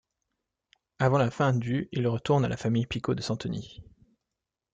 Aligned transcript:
Avant 0.97 1.19
la 1.19 1.29
fin 1.29 1.53
du 1.53 1.87
il 1.91 2.07
retourne 2.07 2.43
à 2.43 2.47
la 2.47 2.57
famille 2.57 2.87
Picot 2.87 3.13
de 3.13 3.21
Santeny. 3.21 3.83